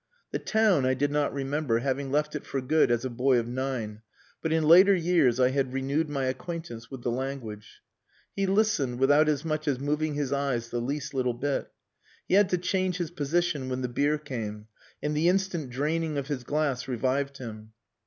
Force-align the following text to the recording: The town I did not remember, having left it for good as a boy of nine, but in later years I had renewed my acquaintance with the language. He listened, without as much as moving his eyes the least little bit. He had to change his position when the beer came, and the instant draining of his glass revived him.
The 0.31 0.39
town 0.39 0.83
I 0.83 0.95
did 0.95 1.11
not 1.11 1.31
remember, 1.31 1.77
having 1.77 2.11
left 2.11 2.35
it 2.35 2.43
for 2.43 2.59
good 2.59 2.89
as 2.89 3.05
a 3.05 3.09
boy 3.11 3.37
of 3.37 3.47
nine, 3.47 4.01
but 4.41 4.51
in 4.51 4.63
later 4.63 4.95
years 4.95 5.39
I 5.39 5.49
had 5.51 5.73
renewed 5.73 6.09
my 6.09 6.25
acquaintance 6.25 6.89
with 6.89 7.03
the 7.03 7.11
language. 7.11 7.81
He 8.35 8.47
listened, 8.47 8.97
without 8.97 9.29
as 9.29 9.45
much 9.45 9.67
as 9.67 9.77
moving 9.79 10.15
his 10.15 10.33
eyes 10.33 10.69
the 10.69 10.81
least 10.81 11.13
little 11.13 11.35
bit. 11.35 11.71
He 12.27 12.33
had 12.33 12.49
to 12.49 12.57
change 12.57 12.97
his 12.97 13.11
position 13.11 13.69
when 13.69 13.81
the 13.83 13.89
beer 13.89 14.17
came, 14.17 14.65
and 15.03 15.15
the 15.15 15.29
instant 15.29 15.69
draining 15.69 16.17
of 16.17 16.29
his 16.29 16.43
glass 16.43 16.87
revived 16.87 17.37
him. 17.37 17.73